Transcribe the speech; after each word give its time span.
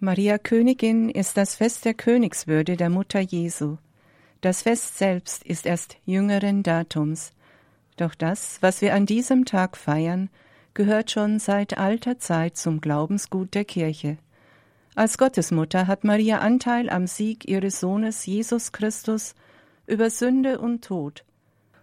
Maria 0.00 0.38
Königin 0.38 1.10
ist 1.10 1.36
das 1.36 1.56
Fest 1.56 1.84
der 1.84 1.92
Königswürde 1.92 2.76
der 2.76 2.88
Mutter 2.88 3.18
Jesu. 3.18 3.78
Das 4.40 4.62
Fest 4.62 4.96
selbst 4.96 5.42
ist 5.42 5.66
erst 5.66 5.96
jüngeren 6.04 6.62
Datums. 6.62 7.32
Doch 7.96 8.14
das, 8.14 8.58
was 8.60 8.80
wir 8.80 8.94
an 8.94 9.06
diesem 9.06 9.44
Tag 9.44 9.76
feiern, 9.76 10.30
gehört 10.72 11.10
schon 11.10 11.40
seit 11.40 11.78
alter 11.78 12.20
Zeit 12.20 12.56
zum 12.56 12.80
Glaubensgut 12.80 13.54
der 13.54 13.64
Kirche. 13.64 14.18
Als 14.94 15.18
Gottesmutter 15.18 15.88
hat 15.88 16.04
Maria 16.04 16.38
Anteil 16.38 16.90
am 16.90 17.08
Sieg 17.08 17.48
ihres 17.48 17.80
Sohnes 17.80 18.24
Jesus 18.24 18.70
Christus 18.70 19.34
über 19.88 20.10
Sünde 20.10 20.60
und 20.60 20.84
Tod. 20.84 21.24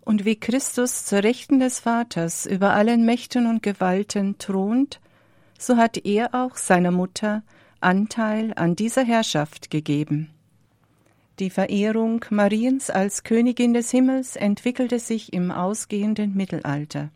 Und 0.00 0.24
wie 0.24 0.34
Christus 0.34 1.04
zur 1.04 1.22
Rechten 1.22 1.60
des 1.60 1.78
Vaters 1.78 2.44
über 2.44 2.74
allen 2.74 3.04
Mächten 3.04 3.46
und 3.46 3.62
Gewalten 3.62 4.36
thront, 4.38 4.98
so 5.60 5.76
hat 5.76 6.04
er 6.04 6.34
auch 6.34 6.56
seiner 6.56 6.90
Mutter 6.90 7.44
Anteil 7.80 8.52
an 8.56 8.76
dieser 8.76 9.04
Herrschaft 9.04 9.70
gegeben. 9.70 10.30
Die 11.38 11.48
Verehrung 11.48 12.22
Mariens 12.28 12.90
als 12.90 13.22
Königin 13.24 13.72
des 13.72 13.90
Himmels 13.90 14.36
entwickelte 14.36 14.98
sich 14.98 15.32
im 15.32 15.50
ausgehenden 15.50 16.34
Mittelalter. 16.34 17.10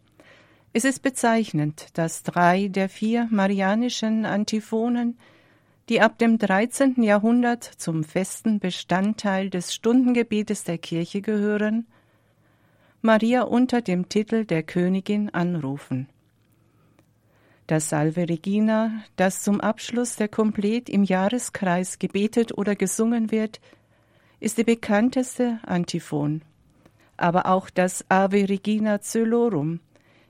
Es 0.72 0.84
ist 0.84 1.02
bezeichnend, 1.02 1.88
dass 1.92 2.22
drei 2.22 2.68
der 2.68 2.88
vier 2.88 3.28
marianischen 3.30 4.24
Antiphonen, 4.24 5.18
die 5.90 6.00
ab 6.00 6.18
dem 6.18 6.38
13. 6.38 7.02
Jahrhundert 7.02 7.64
zum 7.64 8.02
festen 8.02 8.58
Bestandteil 8.58 9.50
des 9.50 9.74
Stundengebetes 9.74 10.64
der 10.64 10.78
Kirche 10.78 11.20
gehören, 11.20 11.86
Maria 13.02 13.42
unter 13.42 13.82
dem 13.82 14.08
Titel 14.08 14.46
der 14.46 14.62
Königin 14.62 15.28
anrufen. 15.28 16.08
Das 17.66 17.88
Salve 17.88 18.28
Regina, 18.28 18.92
das 19.16 19.42
zum 19.42 19.62
Abschluss 19.62 20.16
der 20.16 20.28
Komplet 20.28 20.90
im 20.90 21.02
Jahreskreis 21.02 21.98
gebetet 21.98 22.58
oder 22.58 22.76
gesungen 22.76 23.30
wird, 23.30 23.58
ist 24.38 24.58
die 24.58 24.64
bekannteste 24.64 25.60
Antiphon. 25.62 26.42
Aber 27.16 27.46
auch 27.46 27.70
das 27.70 28.04
Ave 28.10 28.50
Regina 28.50 28.98
Cölorum 28.98 29.80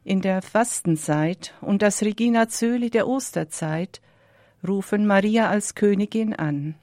in 0.04 0.20
der 0.20 0.42
Fastenzeit 0.42 1.54
und 1.60 1.82
das 1.82 2.02
Regina 2.02 2.46
Cöli 2.46 2.90
der 2.90 3.08
Osterzeit 3.08 4.00
rufen 4.66 5.04
Maria 5.04 5.48
als 5.48 5.74
Königin 5.74 6.34
an. 6.34 6.76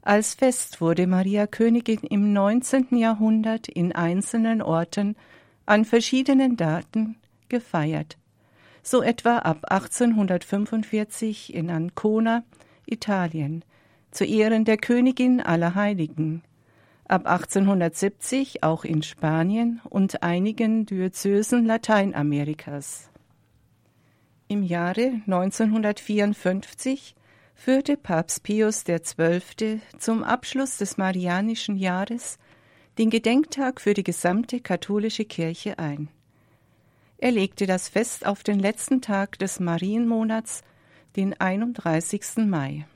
Als 0.00 0.34
Fest 0.34 0.80
wurde 0.80 1.06
Maria 1.06 1.46
Königin 1.46 2.00
im 2.00 2.32
19. 2.32 2.96
Jahrhundert 2.96 3.68
in 3.68 3.92
einzelnen 3.92 4.62
Orten 4.62 5.16
an 5.66 5.84
verschiedenen 5.84 6.56
Daten 6.56 7.16
gefeiert 7.50 8.16
so 8.86 9.02
etwa 9.02 9.38
ab 9.38 9.64
1845 9.68 11.52
in 11.52 11.70
Ancona, 11.70 12.44
Italien, 12.86 13.64
zu 14.12 14.24
Ehren 14.24 14.64
der 14.64 14.76
Königin 14.76 15.40
aller 15.40 15.74
Heiligen, 15.74 16.44
ab 17.08 17.26
1870 17.26 18.62
auch 18.62 18.84
in 18.84 19.02
Spanien 19.02 19.80
und 19.90 20.22
einigen 20.22 20.86
Diözesen 20.86 21.66
Lateinamerikas. 21.66 23.10
Im 24.46 24.62
Jahre 24.62 25.20
1954 25.26 27.16
führte 27.56 27.96
Papst 27.96 28.44
Pius 28.44 28.84
XII. 28.84 29.80
zum 29.98 30.22
Abschluss 30.22 30.76
des 30.76 30.96
Marianischen 30.96 31.76
Jahres 31.76 32.38
den 32.98 33.10
Gedenktag 33.10 33.80
für 33.80 33.94
die 33.94 34.04
gesamte 34.04 34.60
katholische 34.60 35.24
Kirche 35.24 35.80
ein. 35.80 36.08
Er 37.18 37.30
legte 37.30 37.66
das 37.66 37.88
Fest 37.88 38.26
auf 38.26 38.42
den 38.42 38.58
letzten 38.58 39.00
Tag 39.00 39.38
des 39.38 39.58
Marienmonats, 39.58 40.62
den 41.16 41.38
31. 41.40 42.46
Mai. 42.46 42.86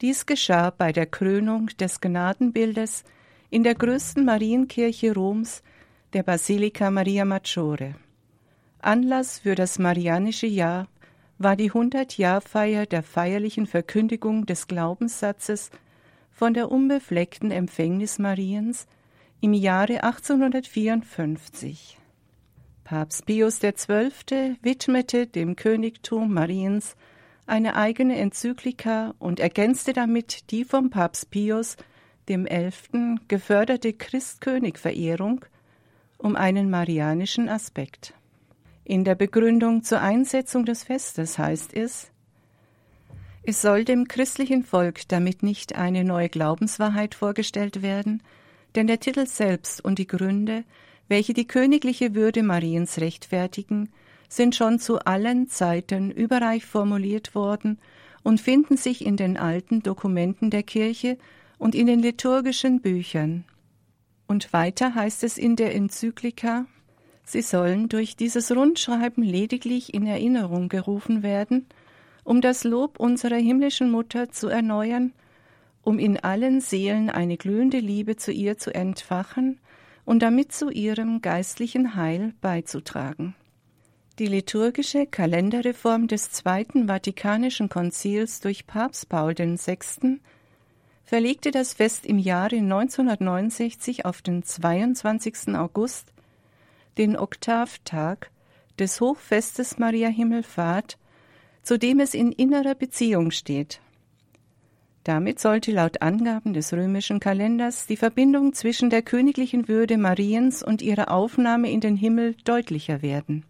Dies 0.00 0.26
geschah 0.26 0.70
bei 0.70 0.92
der 0.92 1.06
Krönung 1.06 1.66
des 1.80 2.00
Gnadenbildes 2.00 3.02
in 3.50 3.64
der 3.64 3.74
größten 3.74 4.24
Marienkirche 4.24 5.12
Roms, 5.12 5.64
der 6.12 6.22
Basilika 6.22 6.90
Maria 6.90 7.24
Maggiore. 7.24 7.96
Anlass 8.80 9.40
für 9.40 9.56
das 9.56 9.80
Marianische 9.80 10.46
Jahr 10.46 10.86
war 11.38 11.56
die 11.56 11.72
Hundertjahrfeier 11.72 12.86
der 12.86 13.02
feierlichen 13.02 13.66
Verkündigung 13.66 14.46
des 14.46 14.68
Glaubenssatzes 14.68 15.70
von 16.30 16.54
der 16.54 16.70
unbefleckten 16.70 17.50
Empfängnis 17.50 18.20
Mariens 18.20 18.86
im 19.40 19.52
Jahre 19.52 20.04
1854. 20.04 21.98
Papst 22.86 23.26
Pius 23.26 23.58
XII. 23.58 24.58
widmete 24.62 25.26
dem 25.26 25.56
Königtum 25.56 26.32
Mariens 26.32 26.94
eine 27.44 27.74
eigene 27.74 28.16
Enzyklika 28.16 29.12
und 29.18 29.40
ergänzte 29.40 29.92
damit 29.92 30.52
die 30.52 30.64
vom 30.64 30.88
Papst 30.90 31.32
Pius 31.32 31.76
XI. 32.26 33.16
geförderte 33.26 33.92
Christkönigverehrung 33.92 35.44
um 36.16 36.36
einen 36.36 36.70
marianischen 36.70 37.48
Aspekt. 37.48 38.14
In 38.84 39.02
der 39.02 39.16
Begründung 39.16 39.82
zur 39.82 40.00
Einsetzung 40.00 40.64
des 40.64 40.84
Festes 40.84 41.38
heißt 41.38 41.74
es, 41.74 42.12
es 43.42 43.62
soll 43.62 43.84
dem 43.84 44.06
christlichen 44.06 44.62
Volk 44.62 45.08
damit 45.08 45.42
nicht 45.42 45.74
eine 45.74 46.04
neue 46.04 46.28
Glaubenswahrheit 46.28 47.16
vorgestellt 47.16 47.82
werden, 47.82 48.22
denn 48.76 48.86
der 48.86 49.00
Titel 49.00 49.26
selbst 49.26 49.84
und 49.84 49.98
die 49.98 50.06
Gründe, 50.06 50.62
welche 51.08 51.34
die 51.34 51.46
königliche 51.46 52.14
Würde 52.14 52.42
Mariens 52.42 52.98
rechtfertigen, 52.98 53.90
sind 54.28 54.56
schon 54.56 54.78
zu 54.78 54.98
allen 55.00 55.48
Zeiten 55.48 56.10
überreich 56.10 56.64
formuliert 56.64 57.34
worden 57.34 57.78
und 58.22 58.40
finden 58.40 58.76
sich 58.76 59.06
in 59.06 59.16
den 59.16 59.36
alten 59.36 59.82
Dokumenten 59.82 60.50
der 60.50 60.64
Kirche 60.64 61.16
und 61.58 61.74
in 61.74 61.86
den 61.86 62.00
liturgischen 62.00 62.80
Büchern. 62.80 63.44
Und 64.26 64.52
weiter 64.52 64.94
heißt 64.94 65.22
es 65.22 65.38
in 65.38 65.54
der 65.54 65.74
Enzyklika, 65.74 66.66
sie 67.24 67.42
sollen 67.42 67.88
durch 67.88 68.16
dieses 68.16 68.50
Rundschreiben 68.50 69.22
lediglich 69.22 69.94
in 69.94 70.06
Erinnerung 70.06 70.68
gerufen 70.68 71.22
werden, 71.22 71.66
um 72.24 72.40
das 72.40 72.64
Lob 72.64 72.98
unserer 72.98 73.36
himmlischen 73.36 73.92
Mutter 73.92 74.30
zu 74.30 74.48
erneuern, 74.48 75.12
um 75.82 76.00
in 76.00 76.18
allen 76.18 76.60
Seelen 76.60 77.10
eine 77.10 77.36
glühende 77.36 77.78
Liebe 77.78 78.16
zu 78.16 78.32
ihr 78.32 78.58
zu 78.58 78.74
entfachen 78.74 79.60
und 80.06 80.20
damit 80.20 80.52
zu 80.52 80.70
ihrem 80.70 81.20
geistlichen 81.20 81.94
Heil 81.96 82.32
beizutragen. 82.40 83.34
Die 84.18 84.28
liturgische 84.28 85.04
Kalenderreform 85.04 86.06
des 86.06 86.30
Zweiten 86.30 86.86
Vatikanischen 86.86 87.68
Konzils 87.68 88.40
durch 88.40 88.66
Papst 88.66 89.10
Paul 89.10 89.36
VI. 89.36 90.20
verlegte 91.04 91.50
das 91.50 91.74
Fest 91.74 92.06
im 92.06 92.18
Jahre 92.18 92.56
1969 92.56 94.06
auf 94.06 94.22
den 94.22 94.42
22. 94.42 95.54
August, 95.54 96.14
den 96.96 97.18
Oktavtag 97.18 98.30
des 98.78 99.00
Hochfestes 99.02 99.76
Maria 99.76 100.08
Himmelfahrt, 100.08 100.96
zu 101.62 101.78
dem 101.78 102.00
es 102.00 102.14
in 102.14 102.32
innerer 102.32 102.74
Beziehung 102.74 103.32
steht 103.32 103.80
damit 105.06 105.38
sollte 105.38 105.70
laut 105.70 106.02
Angaben 106.02 106.52
des 106.52 106.72
römischen 106.72 107.20
Kalenders 107.20 107.86
die 107.86 107.96
Verbindung 107.96 108.54
zwischen 108.54 108.90
der 108.90 109.02
königlichen 109.02 109.68
Würde 109.68 109.98
Mariens 109.98 110.64
und 110.64 110.82
ihrer 110.82 111.12
Aufnahme 111.12 111.70
in 111.70 111.80
den 111.80 111.94
Himmel 111.94 112.34
deutlicher 112.44 113.02
werden. 113.02 113.44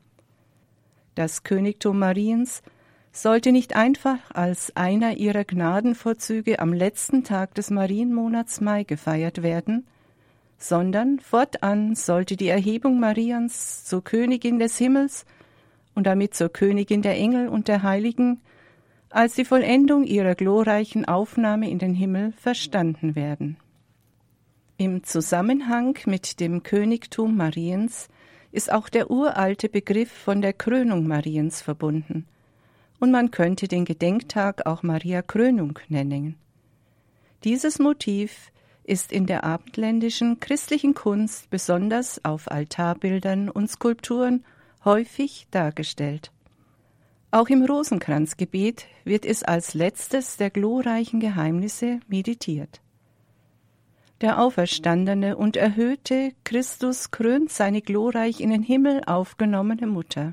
Das 1.15 1.45
Königtum 1.45 1.99
Mariens 1.99 2.63
sollte 3.11 3.53
nicht 3.53 3.75
einfach 3.75 4.19
als 4.35 4.77
einer 4.77 5.17
ihrer 5.17 5.45
Gnadenvorzüge 5.45 6.59
am 6.59 6.75
letzten 6.75 7.25
Tag 7.25 7.55
des 7.55 7.71
Marienmonats 7.71 8.61
Mai 8.61 8.85
gefeiert 8.85 9.43
werden, 9.43 9.87
sondern 10.59 11.21
fortan 11.21 11.95
sollte 11.95 12.37
die 12.37 12.49
Erhebung 12.49 13.01
Mariens 13.01 13.87
zur 13.87 14.05
Königin 14.05 14.59
des 14.59 14.77
Himmels 14.77 15.25
und 15.95 16.07
damit 16.07 16.35
zur 16.35 16.51
Königin 16.51 17.01
der 17.01 17.17
Engel 17.17 17.49
und 17.49 17.69
der 17.69 17.83
Heiligen 17.83 18.43
als 19.17 19.35
die 19.35 19.47
Vollendung 19.47 20.05
ihrer 20.05 20.35
glorreichen 20.35 21.07
Aufnahme 21.07 21.71
in 21.71 21.79
den 21.79 21.95
Himmel 21.95 22.33
verstanden 22.33 23.15
werden. 23.17 23.57
Im 24.77 25.05
Zusammenhang 25.05 25.97
mit 26.05 26.39
dem 26.39 26.63
Königtum 26.63 27.35
Mariens 27.35 28.09
ist 28.53 28.71
auch 28.71 28.91
der 28.91 29.11
uralte 29.11 29.71
Begriff 29.71 30.13
von 30.13 30.43
der 30.43 30.53
Krönung 30.53 31.07
Mariens 31.07 31.63
verbunden, 31.63 32.27
und 33.01 33.11
man 33.11 33.31
könnte 33.31 33.69
den 33.69 33.87
Gedenktag 33.87 34.67
auch 34.67 34.83
Maria 34.83 35.23
Krönung 35.23 35.79
nennen. 35.89 36.37
Dieses 37.43 37.79
Motiv 37.79 38.53
ist 38.85 39.13
in 39.13 39.25
der 39.25 39.45
abendländischen 39.45 40.41
christlichen 40.41 40.93
Kunst 40.93 41.49
besonders 41.49 42.23
auf 42.23 42.51
Altarbildern 42.51 43.49
und 43.49 43.71
Skulpturen 43.71 44.45
häufig 44.85 45.47
dargestellt. 45.51 46.33
Auch 47.37 47.51
im 47.51 47.67
Rosenkranzgebet 47.67 48.87
wird 49.05 49.27
es 49.27 49.43
als 49.43 49.75
letztes 49.75 50.39
der 50.39 50.49
glorreichen 50.49 51.21
Geheimnisse 51.21 52.01
meditiert. 52.09 52.81
Der 54.23 54.41
auferstandene 54.41 55.37
und 55.37 55.59
erhöhte 55.59 56.33
Christus 56.45 57.11
krönt 57.11 57.53
seine 57.53 57.83
glorreich 57.83 58.41
in 58.41 58.49
den 58.49 58.63
Himmel 58.63 59.03
aufgenommene 59.05 59.87
Mutter. 59.87 60.33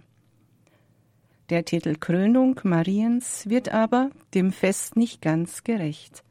Der 1.49 1.65
Titel 1.65 1.97
Krönung 1.99 2.61
Mariens 2.63 3.49
wird 3.49 3.73
aber 3.73 4.09
dem 4.33 4.53
Fest 4.53 4.95
nicht 4.95 5.21
ganz 5.21 5.65
gerecht. 5.65 6.23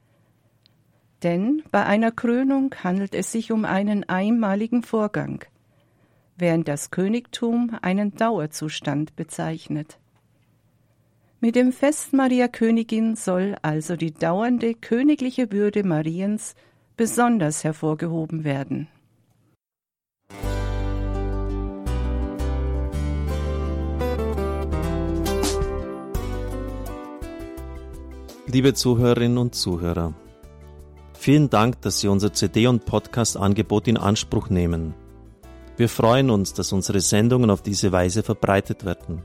Denn 1.22 1.64
bei 1.70 1.84
einer 1.84 2.12
Krönung 2.12 2.74
handelt 2.82 3.14
es 3.14 3.30
sich 3.30 3.52
um 3.52 3.66
einen 3.66 4.08
einmaligen 4.08 4.82
Vorgang, 4.82 5.44
während 6.38 6.66
das 6.66 6.90
Königtum 6.90 7.76
einen 7.82 8.14
Dauerzustand 8.14 9.16
bezeichnet. 9.16 9.98
Mit 11.44 11.56
dem 11.56 11.72
Fest 11.72 12.12
Maria 12.12 12.46
Königin 12.46 13.16
soll 13.16 13.56
also 13.62 13.96
die 13.96 14.14
dauernde 14.14 14.74
königliche 14.74 15.50
Würde 15.50 15.82
Mariens 15.82 16.54
besonders 16.96 17.64
hervorgehoben 17.64 18.44
werden. 18.44 18.86
Liebe 28.46 28.74
Zuhörerinnen 28.74 29.38
und 29.38 29.56
Zuhörer, 29.56 30.14
vielen 31.14 31.50
Dank, 31.50 31.80
dass 31.80 31.98
Sie 31.98 32.06
unser 32.06 32.32
CD- 32.32 32.68
und 32.68 32.84
Podcast-Angebot 32.84 33.88
in 33.88 33.96
Anspruch 33.96 34.48
nehmen. 34.48 34.94
Wir 35.76 35.88
freuen 35.88 36.30
uns, 36.30 36.52
dass 36.52 36.72
unsere 36.72 37.00
Sendungen 37.00 37.50
auf 37.50 37.62
diese 37.62 37.90
Weise 37.90 38.22
verbreitet 38.22 38.84
werden. 38.84 39.24